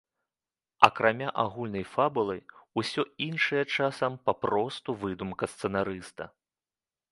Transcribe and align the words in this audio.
Акрамя 0.87 1.29
агульнай 1.43 1.85
фабулы, 1.95 2.37
усё 2.83 3.01
іншае 3.27 3.63
часам 3.77 4.19
папросту 4.29 4.99
выдумка 5.05 5.53
сцэнарыста. 5.55 6.23